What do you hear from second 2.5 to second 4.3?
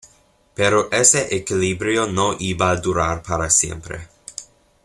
a durar para siempre.